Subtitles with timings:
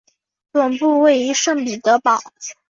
[0.51, 2.19] 总部位于圣彼得堡。